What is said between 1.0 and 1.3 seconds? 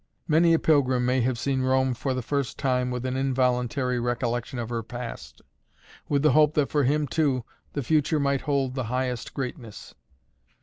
may